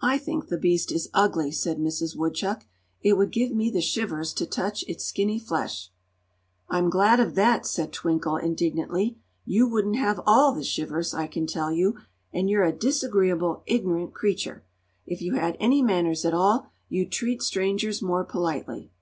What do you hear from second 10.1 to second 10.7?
all the